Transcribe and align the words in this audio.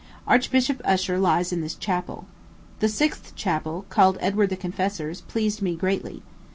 Archbishop 0.27 0.81
Usher 0.83 1.19
lies 1.19 1.53
in 1.53 1.61
this 1.61 1.75
chapel. 1.75 2.25
The 2.79 2.89
sixth 2.89 3.35
chapel, 3.35 3.85
called 3.89 4.17
Edward 4.19 4.49
the 4.49 4.55
Confessor's, 4.57 5.21
pleased 5.21 5.61
me 5.61 5.75
greatly. 5.75 6.23